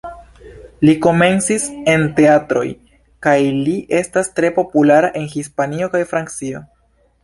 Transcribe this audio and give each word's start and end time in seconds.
Li 0.87 0.95
komencis 1.05 1.67
en 1.93 2.07
teatroj, 2.21 2.65
kaj 3.27 3.37
li 3.69 3.79
estas 4.03 4.35
tre 4.41 4.55
populara 4.61 5.15
en 5.23 5.33
Hispanio 5.39 5.95
kaj 5.97 6.07
Francio. 6.13 6.69